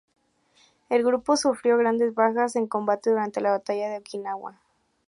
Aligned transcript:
El 0.89 1.03
grupo 1.03 1.37
sufrió 1.37 1.77
grandes 1.77 2.15
bajas 2.15 2.55
en 2.55 2.65
combate 2.65 3.11
durante 3.11 3.39
la 3.39 3.51
batalla 3.51 3.87
de 3.89 3.99
Okinawa. 3.99 4.59